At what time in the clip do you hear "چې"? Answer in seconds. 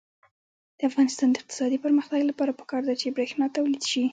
3.01-3.13